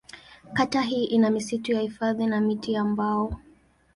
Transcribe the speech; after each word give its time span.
Kata 0.53 0.81
hii 0.81 1.03
ina 1.03 1.29
misitu 1.29 1.71
ya 1.71 1.81
hifadhi 1.81 2.25
na 2.27 2.41
miti 2.41 2.73
ya 2.73 2.83
mbao. 2.83 3.39